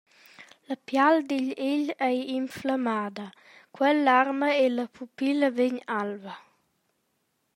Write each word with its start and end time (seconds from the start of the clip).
La 0.69 0.75
pial 0.89 1.17
digl 1.31 1.51
egl 1.65 1.89
ei 2.07 2.21
inflammada, 2.37 3.27
quel 3.75 3.97
larma 4.07 4.49
e 4.63 4.65
la 4.77 4.85
pupilla 4.95 5.49
vegn 5.57 5.79
alva. 6.01 6.35